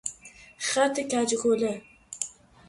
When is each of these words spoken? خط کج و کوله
خط 0.69 0.95
کج 1.11 1.33
و 1.35 1.37
کوله 1.41 1.81